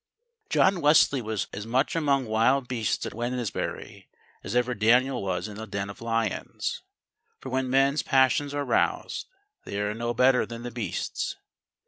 [0.49, 4.07] John Wesley was as much among wild beasts at Wednesbury,
[4.43, 6.81] as ever Daniel was in the den of lions,
[7.39, 9.27] for when men's passions are roused
[9.63, 11.35] they are no better than the beasts.